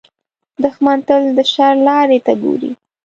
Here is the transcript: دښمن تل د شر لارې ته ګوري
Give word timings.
دښمن 0.63 0.99
تل 1.07 1.23
د 1.37 1.39
شر 1.53 1.73
لارې 1.87 2.19
ته 2.25 2.33
ګوري 2.41 2.71